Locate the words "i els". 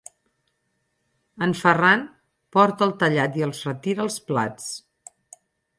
3.43-3.63